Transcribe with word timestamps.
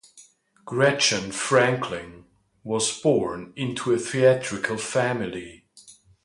Gretchen 0.65 1.31
Franklin 1.31 2.25
was 2.63 3.01
born 3.03 3.53
into 3.55 3.93
a 3.93 3.99
theatrical 3.99 4.77
family. 4.77 5.67